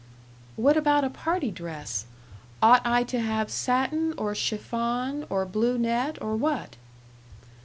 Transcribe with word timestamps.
"What 0.55 0.77
about 0.77 1.03
a 1.03 1.11
party 1.11 1.51
dress? 1.51 2.07
Ought 2.59 2.81
I 2.83 3.03
to 3.03 3.19
have 3.19 3.51
satin, 3.51 4.15
or 4.17 4.33
chiffon, 4.33 5.27
or 5.29 5.45
blue 5.45 5.77
net, 5.77 6.19
or 6.19 6.35
what?" 6.35 6.75